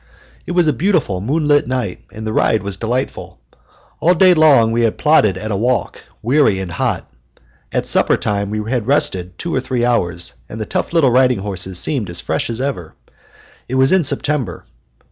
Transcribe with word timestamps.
It 0.47 0.53
was 0.53 0.65
a 0.67 0.73
beautiful 0.73 1.21
moonlight 1.21 1.67
night, 1.67 2.01
and 2.11 2.25
the 2.25 2.33
ride 2.33 2.63
was 2.63 2.75
delightful. 2.75 3.39
All 3.99 4.15
day 4.15 4.33
long 4.33 4.71
we 4.71 4.81
had 4.81 4.97
plodded 4.97 5.37
at 5.37 5.51
a 5.51 5.55
walk, 5.55 6.03
weary 6.23 6.57
and 6.59 6.71
hot. 6.71 7.07
At 7.71 7.85
supper 7.85 8.17
time 8.17 8.49
we 8.49 8.67
had 8.71 8.87
rested 8.87 9.37
two 9.37 9.53
or 9.53 9.59
three 9.61 9.85
hours, 9.85 10.33
and 10.49 10.59
the 10.59 10.65
tough 10.65 10.91
little 10.91 11.11
riding 11.11 11.37
horses 11.41 11.77
seemed 11.77 12.09
as 12.09 12.19
fresh 12.19 12.49
as 12.49 12.59
ever. 12.59 12.95
It 13.67 13.75
was 13.75 13.91
in 13.91 14.03
September. 14.03 14.65